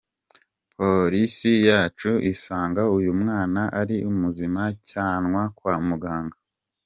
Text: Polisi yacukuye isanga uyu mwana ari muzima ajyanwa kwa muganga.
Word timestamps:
Polisi 0.75 1.51
yacukuye 1.69 2.27
isanga 2.33 2.81
uyu 2.97 3.11
mwana 3.21 3.61
ari 3.79 3.97
muzima 4.19 4.59
ajyanwa 4.69 5.41
kwa 5.57 5.75
muganga. 5.87 6.37